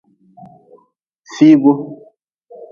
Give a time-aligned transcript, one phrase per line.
[1.33, 1.71] Figu.